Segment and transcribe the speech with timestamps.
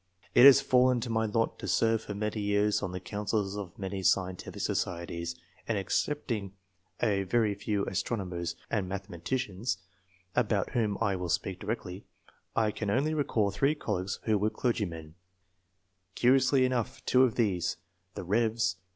[0.33, 3.77] It has fallen to my lot to serve for many years on the councils of
[3.77, 5.35] many scientific societies,
[5.67, 6.53] and, excepting
[7.03, 9.77] a very few astronomers and mathc maticians,
[10.35, 12.03] about whom I will speak directly,
[12.55, 15.13] I can only recall 3 colleagues who were clergy men;
[16.15, 17.77] curiously enough, 2 of these,
[18.15, 18.77] the Eevs.